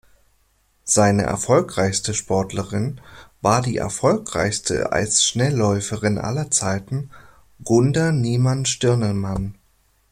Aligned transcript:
Seine 0.83 1.21
erfolgreichste 1.21 2.15
Sportlerin 2.15 2.99
war 3.41 3.61
die 3.61 3.77
erfolgreichste 3.77 4.91
Eisschnellläuferin 4.91 6.17
aller 6.17 6.49
Zeiten 6.49 7.11
Gunda 7.63 8.11
Niemann-Stirnemann. 8.11 9.53